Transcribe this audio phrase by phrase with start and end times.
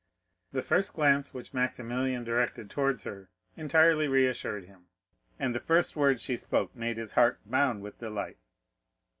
[0.51, 4.87] The first glance which Maximilian directed towards her entirely reassured him,
[5.37, 8.39] and the first words she spoke made his heart bound with delight.